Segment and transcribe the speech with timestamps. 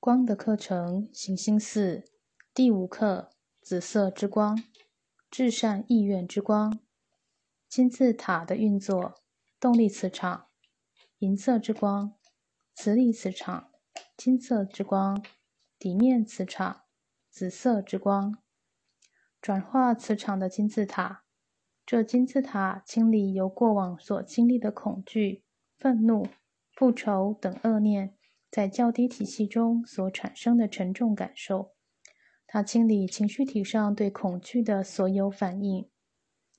[0.00, 2.06] 光的课程，行星四
[2.54, 3.28] 第五课：
[3.60, 4.58] 紫色之光，
[5.30, 6.80] 至善意愿之光，
[7.68, 9.16] 金字塔的运作，
[9.60, 10.46] 动力磁场，
[11.18, 12.14] 银色之光，
[12.74, 13.70] 磁力磁场，
[14.16, 15.22] 金色之光，
[15.78, 16.84] 底面磁场，
[17.28, 18.38] 紫色之光，
[19.38, 21.24] 转化磁场的金字塔。
[21.84, 25.44] 这金字塔清理由过往所经历的恐惧、
[25.76, 26.26] 愤怒、
[26.72, 28.16] 复仇等恶念。
[28.50, 31.70] 在较低体系中所产生的沉重感受，
[32.46, 35.88] 它清理情绪体上对恐惧的所有反应，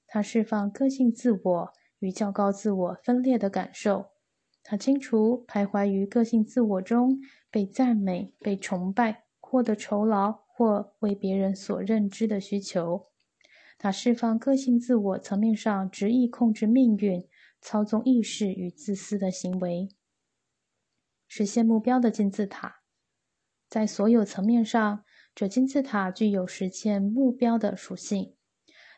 [0.08, 4.12] 它释放个性自我与较高自我分裂的感受，
[4.64, 7.20] 它清除徘徊于个性自我中
[7.50, 13.08] 被赞美、被崇拜、获得酬劳或为别人所认知的需求，
[13.78, 17.28] 它释放个性自我层面上执意控制命运、
[17.60, 19.90] 操纵意识与自私的行为。
[21.34, 22.82] 实现目标的金字塔，
[23.70, 28.36] 在所有层面上，这金字塔具有实现目标的属性。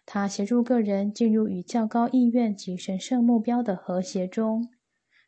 [0.04, 4.68] 它协助个人进入与较高意愿及神圣目标的和谐中。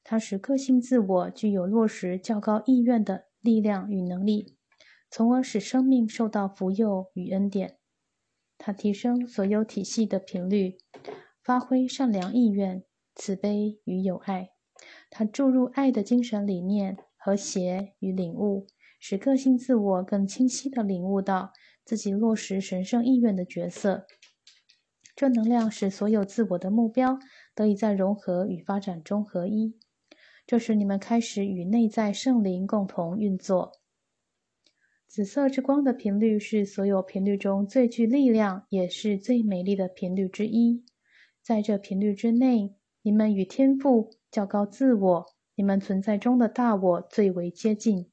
[0.03, 4.57] 它使个性自我具有落实较高意愿的力量与能力，
[5.11, 7.77] 从而使生命受到福佑与恩典。
[8.57, 10.79] 它提升所有体系的频率，
[11.43, 14.54] 发挥善良意愿、慈悲与友爱。
[15.17, 18.67] 它注入爱的精神理念、和谐与领悟，
[18.99, 21.53] 使个性自我更清晰地领悟到
[21.85, 24.05] 自己落实神圣意愿的角色。
[25.15, 27.17] 这能量使所有自我的目标
[27.55, 29.79] 得以在融合与发展中合一。
[30.45, 33.71] 这使你们开始与内在圣灵共同运作。
[35.07, 40.83] 紫色之光的频率是所有频率中最具力量，也是最美丽的频率之一。
[41.41, 44.11] 在这频率之内，你们与天赋。
[44.35, 48.11] 较高自我，你们存在中的大我最为接近。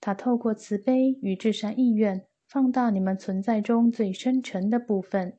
[0.00, 5.38] 它透过慈悲与至善意愿，放大你们存在中最深沉的部分。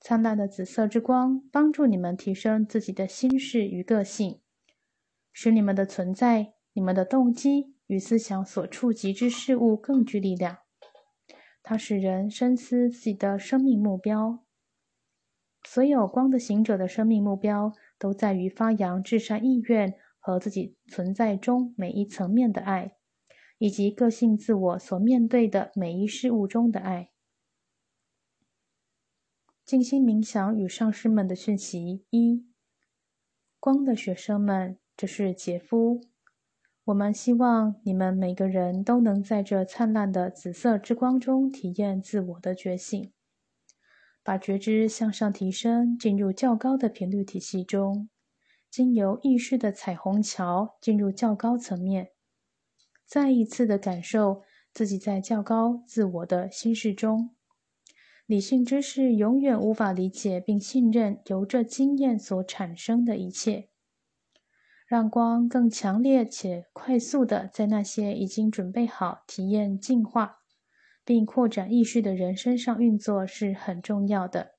[0.00, 4.40] 灿烂的紫色之光帮助你们提升自己的心事与个性，
[5.32, 10.58] 使你们的存在、你们的动机与思想所触及之事物更具力量。
[11.62, 14.44] 它使人深思自己的生命目标。
[15.62, 17.72] 所有光的行者的生命目标。
[18.00, 22.96] 都在于发扬至善意愿和自己存在中每一层面的爱，
[23.58, 27.10] 以及个性自我所面对的每一事物中的爱。
[29.66, 32.46] 静心冥想与上师们的讯息：一、
[33.60, 36.00] 光的学生们，这是杰夫。
[36.84, 43.12] 我们希望你们每个人都能在这灿烂的紫色之光中体验自我的觉醒。
[44.30, 48.08] 把觉知向上提升，进入较高的频率体系中，
[48.70, 52.12] 经由意识的彩虹桥进入较高层面，
[53.04, 54.42] 再一次的感受
[54.72, 57.34] 自己在较高自我的心事中。
[58.24, 63.70] 理性知识永远无法理解并信任由这经验所产生的一切。
[64.86, 70.39] 让光更强烈且快速的在那些已经准备好体验进化。
[71.10, 74.52] 并扩展意识的人身上运作是很重要的。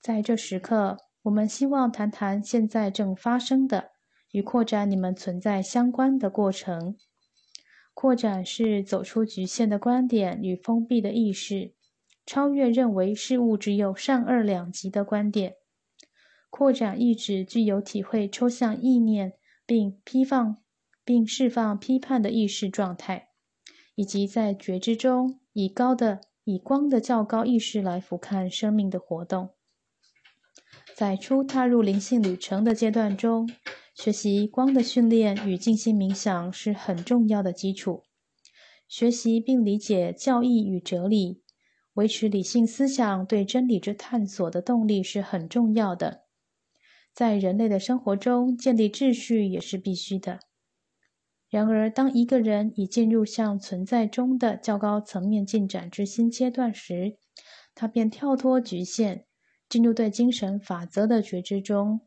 [0.00, 3.90] 在这时刻，我们希望谈谈现在正发生的
[4.30, 6.96] 与扩展你们存在相关的过程。
[7.92, 11.74] 扩展是走出局限的观点与封闭的意识，
[12.24, 15.56] 超越认为事物只有善恶两极的观点。
[16.48, 19.34] 扩展意指具有体会抽象意念
[19.66, 20.56] 并批放
[21.04, 23.25] 并释放批判的意识状态。
[23.96, 29.50] 以及在觉知中，以高的、以光的较高意识来俯瞰生命的活动。
[30.94, 33.50] 在初踏入灵性旅程的阶段中，
[33.94, 38.04] 学习光的训练与静心冥想是很重要的基础。
[38.86, 41.42] 学习并理解教义与哲理，
[41.94, 46.22] 维持理性思想对真理之探索的动力是很重要的。
[47.12, 50.40] 在人类的生活中建立秩序也是必须的。
[51.56, 57.16] 然而，当一个人已进入向存在中的较高层面进展之新阶段时，
[57.74, 59.24] 他便跳脱局限，
[59.66, 62.02] 进入对精神法则的觉知中。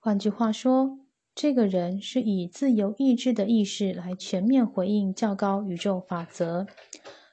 [0.00, 0.98] 换句话说，
[1.32, 6.66] 这个人是以自由意志的意识来全面回应较高宇宙法则，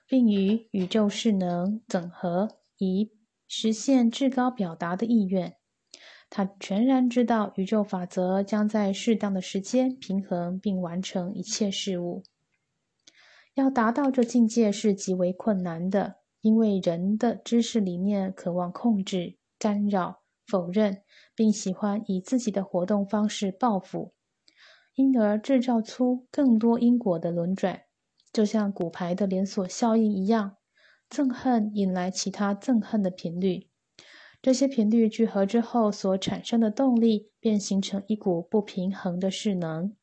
[0.08, 3.10] 并与宇宙势能整合，以
[3.48, 5.56] 实现至高表达的意愿。
[6.36, 12.24] 他全然知道宇宙法则将在适当的时间平衡并完成一切事物。
[13.54, 21.04] 要达到这境界是极为困难的，因为人的知识理念渴望控制、干扰、否认，
[21.36, 24.16] 并喜欢以自己的活动方式报复。
[24.96, 27.84] 因而制造出更多因果的轮转，
[28.32, 30.58] 就像骨牌的连锁效应一样。
[31.12, 33.68] 憎恨引来其他憎恨的频率，
[34.44, 39.96] 这些频率聚合之后所产生的动力，便形成一股不平衡的势能。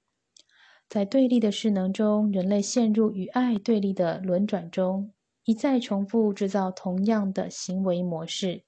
[0.88, 5.12] 在对立的势能中，人类陷入与爱对立的轮转中，
[5.44, 8.64] 一再重复制造同样的行为模式。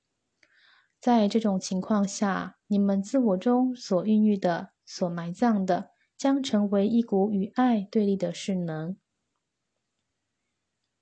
[1.00, 8.98] 在这种情况下，你们自我中所孕育的、所埋葬的，将成为一股与爱对立的势能。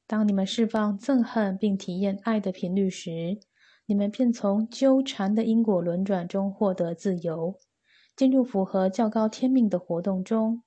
[0.06, 3.40] 当你们释放憎恨并体验爱的频率时，
[3.90, 7.56] 你们便从纠缠的因果轮转中获得自由，
[8.14, 10.62] 进入符合较高天命的活动中。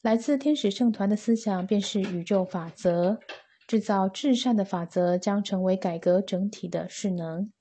[0.00, 3.20] 来自天使圣团的思想便是宇宙法则，
[3.68, 7.52] 制造至善的法则将成为改革整体的势能。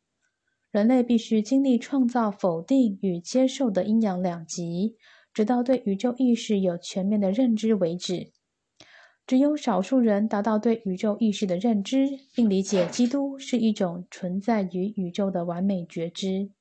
[0.71, 4.95] 人类必须经历创造、否定与接受的阴阳两极，
[5.31, 8.31] 直到对宇宙意识有全面的认知为止。
[9.27, 16.51] 只有少数人达到对宇宙意识的认知，并理解基督是一种存在于宇宙的完美觉知。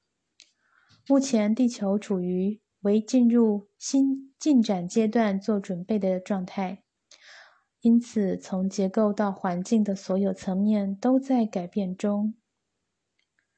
[1.08, 6.84] 目前，地球处于为进入新进展阶段做准备的状态，
[7.80, 12.34] 因此从结构到环境的所有层面都在改变中。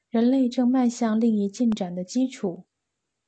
[0.09, 2.65] 人类正迈向另一进展的基础，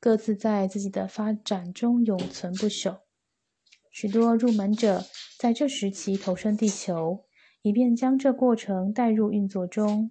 [0.01, 3.04] 各自在自己的发展中永存不朽。
[3.95, 5.05] 许多入门者
[5.39, 7.25] 在这时期投身地球，
[7.63, 10.11] 以便将这过程带入运作中。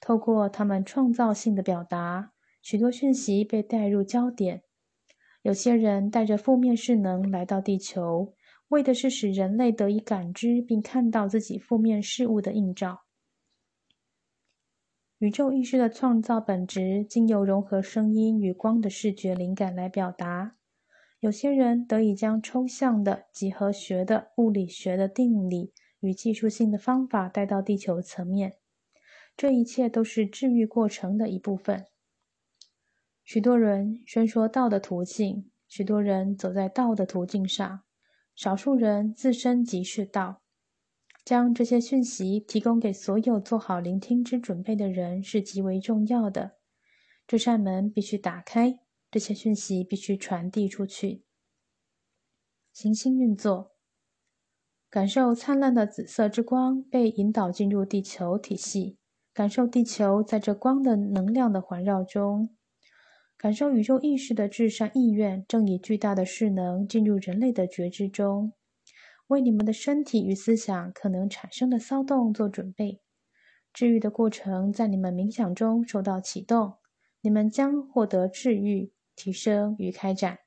[0.00, 2.32] 透过他们创造性的表达，
[2.62, 4.62] 许多讯息被带入焦点。
[5.42, 8.34] 有些人带着负面势能来到地球，
[8.68, 13.00] 为的是使人类得以感知并看到自己负面事物的映照。
[15.18, 20.54] 宇宙意识的创造本质，经由融合声音与光的视觉灵感来表达。
[21.20, 28.54] 有些人得以将抽象的几何学的物理学的定理与技术性的方法带到地球层面，
[29.36, 31.86] 这一切都是治愈过程的一部分。
[33.24, 37.80] 许多人宣说道的途径，许多人走在道的途径上，
[38.36, 40.42] 少数人自身即是道。
[41.24, 46.52] 将这些讯息提供给所有做好聆听之准备的人是极为重要的。
[47.26, 48.78] 这扇门必须打开。
[49.10, 51.24] 这些讯息必须传递出去。
[52.72, 53.72] 行星运作，
[54.90, 58.98] 感受灿烂的紫色之光被引导进入地球体系，
[59.32, 62.54] 感受地球在这光的能量的环绕中，
[63.36, 68.52] 感受宇宙意识的至善意愿正以巨大的势能进入人类的觉知中，
[69.28, 73.00] 为你们的身体与思想可能产生的骚动做准备。
[73.72, 76.74] 治愈的过程在你们冥想中受到启动，
[77.20, 78.92] 你们将获得治愈。
[79.18, 80.38] 提升与开展，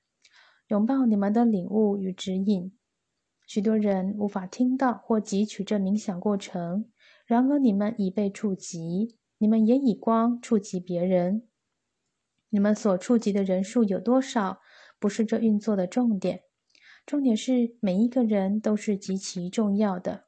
[0.69, 2.71] 拥抱你们的领悟与指引。
[3.45, 6.89] 许多人无法听到或汲取这冥想过程，
[7.25, 11.49] 然而你们已被触及，你们也以光触及别人。
[12.49, 14.61] 你们所触及的人数有多少，
[14.99, 16.43] 不是这运作的重点。
[17.05, 20.27] 重点是每一个人都是极其重要的。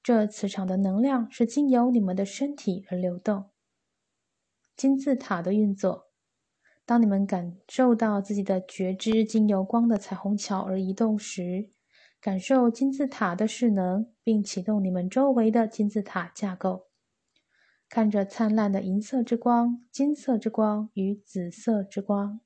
[0.00, 3.50] 这磁场的能量是经由你们的身体而流动。
[4.76, 6.13] 金字塔的运作。
[6.86, 11.70] 当你们感受到自己的觉知经由光的彩虹桥而移动时，
[12.20, 16.88] 感受金字塔的势能，并启动你们周围的金字塔架构。
[17.88, 22.40] 看着灿烂的银色之光、金色之光与紫色之光，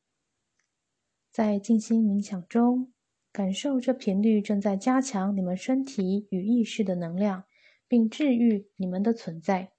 [1.32, 2.92] 在静心冥想中，
[3.32, 7.44] 感受这频率正在加强你们身体与意识的能量，
[7.88, 9.72] 并治愈你们的存在。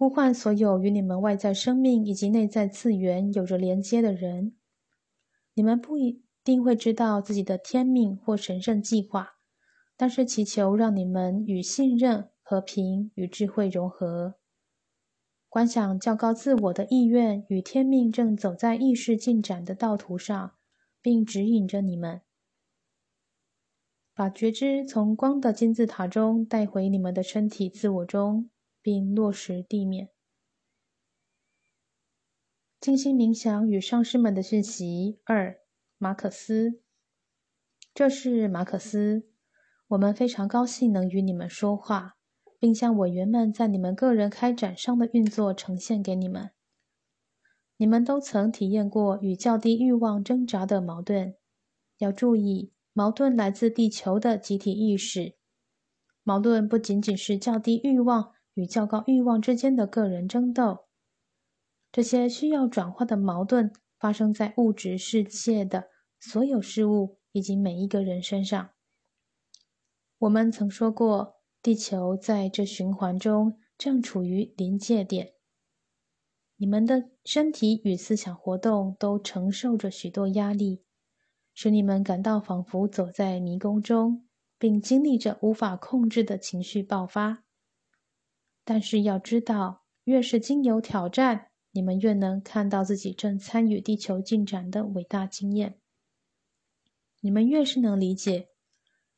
[0.00, 4.56] 呼唤所有与你们外在生命以及内在次元有着连接的人。
[5.52, 9.34] 你们不一定会知道自己的天命或神圣计划，
[9.98, 14.36] 但是祈求让你们与信任、和平与智慧融合。
[15.50, 20.54] 观想较高自我的意愿与天命正走在意识进展的道途上，
[21.02, 22.22] 并指引着你们，
[24.14, 28.48] 把觉知从光的金字塔中带回你们的身体自我中。
[28.82, 30.10] 并落实地面。
[32.80, 35.60] 静心冥想与上师们的讯息二，
[35.98, 36.80] 马可斯，
[37.92, 39.28] 这是马可斯。
[39.88, 42.16] 我们非常高兴能与你们说话，
[42.58, 46.52] 并将委员们在你们个人开展上的运作呈现给你们。
[47.76, 51.34] 你们都曾体验过与较低欲望挣扎的矛盾。
[51.98, 55.36] 要注意，矛盾来自地球的集体意识。
[56.22, 58.32] 矛盾不仅仅是较低欲望。
[58.60, 60.80] 与较高欲望之间的个人争斗，
[61.90, 65.88] 这些需要转化的矛盾发生在物质世界的
[66.18, 68.70] 所有事物以及每一个人身上。
[70.18, 75.32] 我们曾说过，地球在这循环中正处于临界点。
[76.56, 80.84] 你们的身体与思想活动都承受着许多压力，
[81.54, 84.26] 使你们感到仿佛走在迷宫中，
[84.58, 87.44] 并经历着无法控制的情绪爆发。
[88.72, 95.80] 但是要知道，越是经由挑战，你们越能看到自己正参与地球进展的伟大经验。
[97.20, 98.50] 你们越是能理解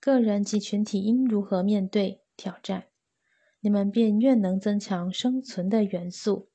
[0.00, 2.87] 个人及群体应如何面对挑战，
[3.61, 6.49] 你们便越能增强生存的元素。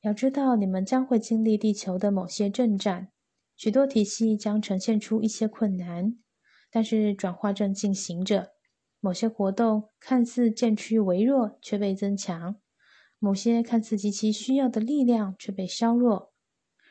[0.00, 3.12] 要知道，你们将会经历地球的某些震战，
[3.54, 6.16] 许多体系将呈现出一些困难，
[6.70, 8.54] 但是转化正进行着。
[9.00, 12.56] 某些活动看似渐趋微弱，却被增强；
[13.18, 16.32] 某些看似极其需要的力量却被削弱。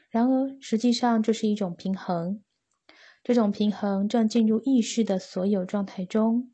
[0.09, 2.43] 然而，实际上这是一种平衡。
[3.23, 6.51] 这种平衡正进入意识的所有状态中。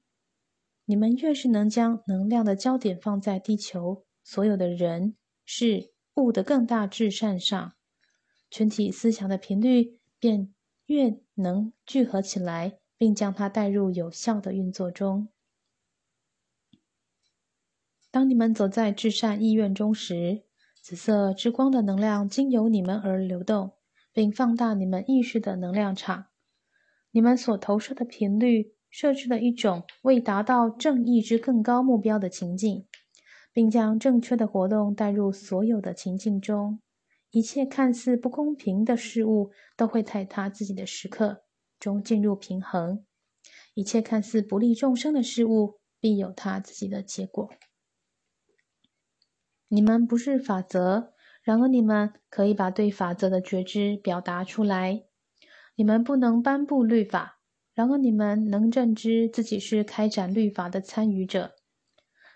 [0.86, 5.92] 你们越是能将能量的焦点放在地球所有的人事。
[6.16, 7.74] 物的更大至善上，
[8.50, 10.54] 群体思想的频率便
[10.86, 15.28] 越能聚合起来，并将它带入有效的运作中。
[18.16, 20.44] 当你们走在至善意愿中时，
[20.82, 23.74] 紫色之光的能量经由你们而流动，
[24.14, 26.28] 并放大你们意识的能量场。
[27.12, 32.86] 你们所投射的频率设置了一种为达到正义之更高目标的情境。
[33.52, 36.80] 并将正确的活动带入所有的情境中，
[37.32, 41.44] 一切看似不公平的事物都会在他自己的时刻
[41.78, 43.04] 中进入平衡；
[43.74, 47.50] 一切看似不利众生的事物必有他自己的结果。
[49.68, 55.04] 你们不是法则，然而你们可以把对法则的觉知表达出来。
[55.76, 57.40] 你们不能颁布律法，
[57.74, 61.56] 然而你们能认知自己是开展律法的参与者。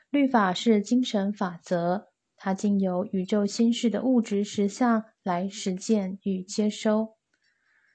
[0.09, 7.15] 律法是精神法则，它经由宇宙心事的物质实相来实践与接收。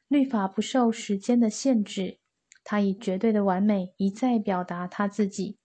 [0.07, 2.21] 律法不受时间的限制，
[2.63, 5.59] 它以绝对的完美一再表达它自己。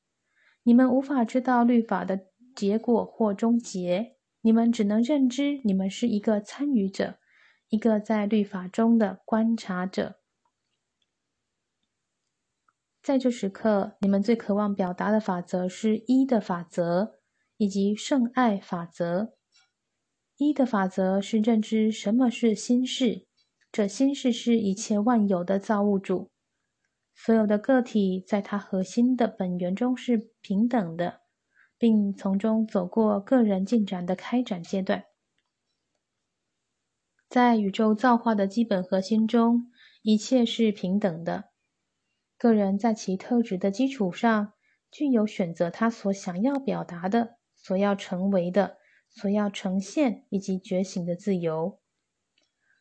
[0.64, 2.26] 你们无法知道律法的
[2.60, 7.18] 结果或终结，你们只能认知你们是一个参与者，
[7.70, 10.20] 一个在律法中的观察者。
[13.02, 17.22] 在这时刻，你们最渴望表达的法则是一的法则，
[17.56, 19.38] 以及圣爱法则。
[20.36, 23.26] 一的法则是认知什么是心事，
[23.72, 26.30] 这心事是一切万有的造物主，
[27.16, 31.19] 所有的个体在它核心的本源中是平等的，
[31.80, 35.06] 并从中走过个人进展的开展阶段。
[37.30, 39.72] 在宇宙造化的基本核心中，
[40.02, 41.46] 一切是平等的。
[42.38, 44.54] 个人在其特质的基础上，
[44.92, 48.78] 具有选择他所想要表达的、所要成为的、
[49.10, 51.80] 所要呈现以及觉醒的自由。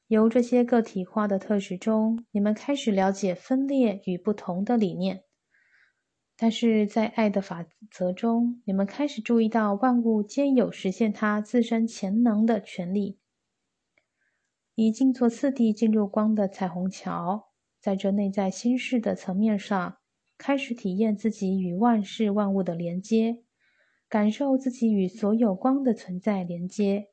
[0.06, 5.24] 由这些个体化的特质中，你们开始了解分裂与不同的理念。
[6.40, 13.18] 但是在爱的法则中，你们开始注意到万物皆有实现它自身潜能的权利。
[14.76, 17.48] 以静坐次第进入光的彩虹桥。
[17.80, 19.98] 在这内在心事的层面上，
[20.36, 23.42] 开始体验自己与万事万物的连接，
[24.08, 27.08] 感受自己与所有光的存在连接，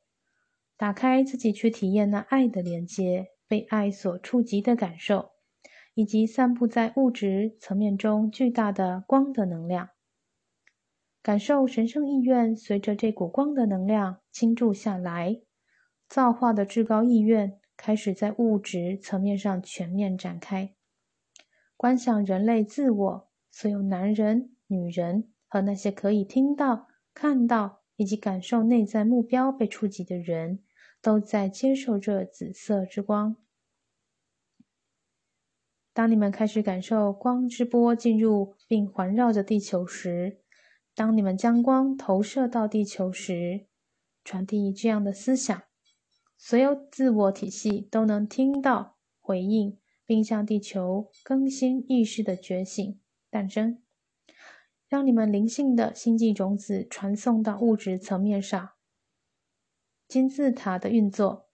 [0.76, 5.30] 打开自己去体验那爱的连接，被爱所触及的感受，
[5.96, 9.88] 以及散布在物质层面中巨大的光的能量，
[11.22, 15.40] 感受神圣意愿随着这股光的能量倾注下来，
[16.06, 17.58] 造化的至高意愿。
[17.78, 20.74] 开始在物质层面上全面展开，
[21.76, 30.60] 观想人类自我，所有男人、女人和那些可以听到、看到以及感受内在目标被触及的人，
[31.02, 33.36] 都在接受这紫色之光。
[35.96, 40.42] 当你们开始感受光之波进入并环绕着地球时，
[40.94, 43.66] 当你们将光投射到地球时，
[44.22, 45.62] 传递这样的思想。
[46.36, 53.00] 所有自我体系都能听到、回应，并向地球更新意识的觉醒
[53.30, 53.82] 诞生，
[54.90, 58.72] 让你们灵性的星际种子传送到物质层面上。
[60.06, 61.48] 金字塔的运作。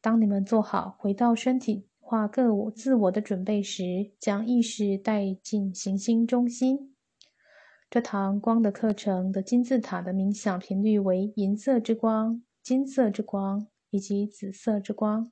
[0.00, 6.96] 当你们做好回到身体化各我自我的准备时，将意识带进行星中心。
[7.88, 12.42] 这堂光的课程的金字塔的冥想频率为银色之光。
[12.64, 15.30] 金色之光以及紫色之光，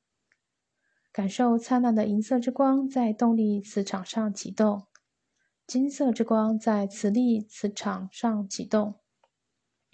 [1.12, 4.86] 感受灿烂的银色之光在动力磁场上启动，
[5.66, 8.94] 金色之光在磁力磁场上启动，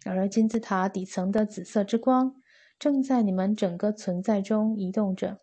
[0.05, 2.35] 而金字塔底层的紫色之光
[2.79, 5.41] 正在你们整个存在中移动着。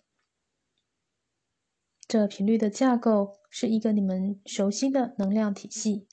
[2.11, 6.09] 这频率的架构是一个你们熟悉的能量体系，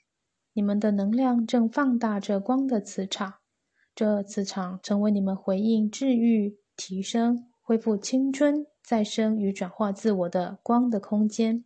[0.52, 3.34] 你们的能量正放大着光的磁场，
[3.96, 8.64] 这磁场成为你们回应、治愈、提升、恢复青春。
[8.80, 11.64] 再生与转化自我的光的空间，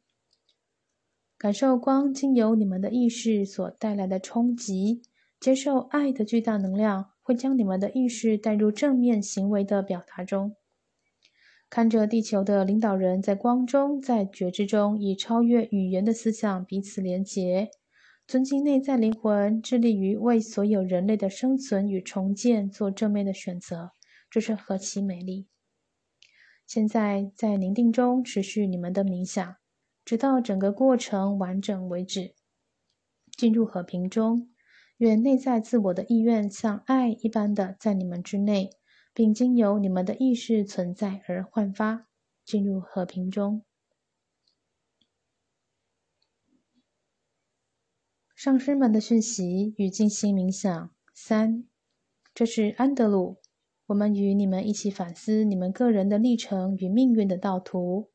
[1.36, 5.02] 感受光经由你们的意识所带来的冲击，
[5.38, 10.56] 接受爱的巨大能量，会将你们的意识带入正面行为的表达中。
[11.72, 17.70] 看着地球的领导人在光中，在觉知中，以超越语言的思想彼此连结，
[18.26, 23.92] 尊敬内在灵魂，致力于为所有人类的生存与重建做正面的选择，
[24.28, 25.46] 这是何其美丽！
[26.66, 29.56] 现在在宁静中持续你们的冥想，
[30.04, 32.34] 直到整个过程完整为止。
[33.34, 34.50] 进入和平中，
[34.98, 38.68] 愿内在自我的意愿像爱一般的在你们之内，
[39.14, 42.06] 并经由你们的意识存在而焕发。
[42.44, 43.64] 进入和平中。
[48.34, 51.68] 上师们的讯息与静心冥想三，
[52.34, 53.40] 这是安德鲁。
[53.86, 58.10] 我们与你们一起反思你们个人的历程与命运的道途。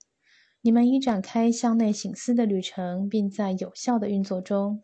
[0.60, 4.84] 你们已展开向内醒思的旅程，并在有效的运作中。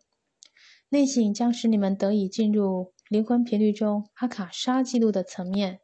[0.88, 5.80] 内省将使你们得以进入灵魂频率中阿卡莎记录的层面。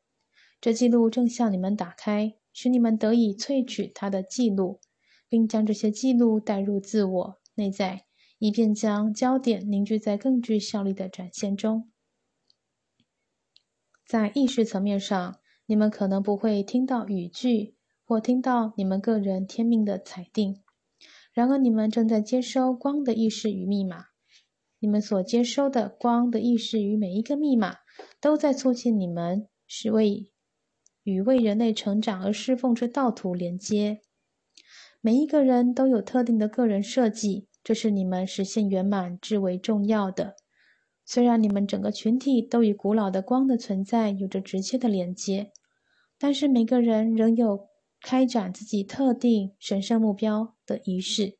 [0.61, 4.81] 这记录正向你们打开，使你们得以萃取它的记录，
[5.29, 8.05] 并将这些记录带入自我内在，
[8.38, 11.90] 以便将焦点凝聚在更具效力的展现中。
[14.07, 20.62] 在意识层面上，你们可能不会听到语句或听到你们个人天命的裁定。
[21.33, 24.06] 然而，你们正在接收光的意识与密码。
[24.80, 27.76] 你们所接收的光的意识与每一个密码，
[28.21, 30.29] 都在促进你们是为
[31.10, 34.00] 与为人类成长而侍奉之道途连接。
[35.00, 40.36] 每一个人都有特定的个人设计，这是你们实现圆满至为重要的。
[41.04, 45.50] 虽然你们整个群体都与古老的光的存在有着直接的连接，
[46.18, 47.68] 但是每个人仍有
[48.00, 51.38] 开展自己特定神圣目标的仪式。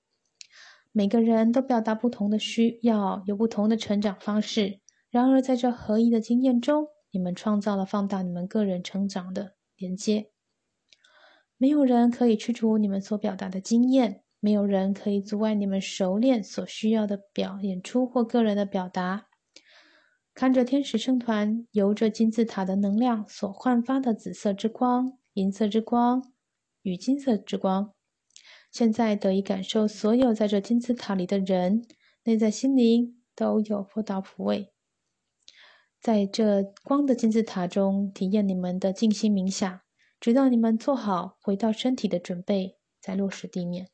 [0.90, 4.80] 每个人都表达不同的需要，有不同的成长方式。
[5.09, 10.31] 然而，在这合一的经验中，你们创造了放大你们个人成长的连接。
[11.57, 19.27] 没有人可以驱除你们所表达的经验，没有人可以阻碍你们熟练所需要的表演出或个人的表达。
[20.35, 26.33] 看着天使圣团由着金字塔的能量所焕发的紫色之光、银色之光
[26.83, 27.93] 与金色之光，
[28.71, 31.87] 现在得以感受所有在这金字塔里的人
[32.25, 34.73] 内在心灵都有佛道普位，
[36.01, 39.81] 在这光的金字塔中体验你们的静心冥想，
[40.19, 43.89] 直到你们做好回到身体的准备，再落实地面。